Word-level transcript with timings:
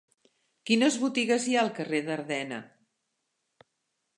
Quines 0.69 0.95
botigues 1.01 1.45
hi 1.51 1.57
ha 1.57 1.59
al 1.65 1.71
carrer 1.81 1.99
d'Ardena? 2.09 2.59